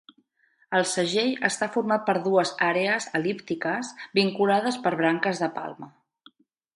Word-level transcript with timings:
El 0.77 0.85
segell 0.91 1.33
està 1.49 1.67
format 1.75 2.07
per 2.07 2.15
dues 2.23 2.53
àrees 2.69 3.07
el·líptiques, 3.19 3.91
vinculades 4.21 4.81
per 4.87 4.95
branques 5.03 5.43
de 5.45 5.51
palma. 5.59 5.91